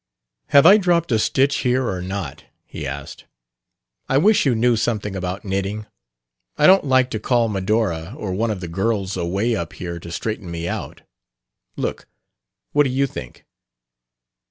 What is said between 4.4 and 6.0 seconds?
you knew something about knitting;